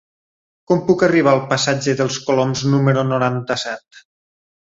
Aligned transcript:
Com 0.69 0.79
puc 0.87 1.03
arribar 1.07 1.33
al 1.35 1.41
passatge 1.51 1.95
dels 2.01 2.17
Coloms 2.29 2.65
número 2.77 3.03
noranta-set? 3.13 4.03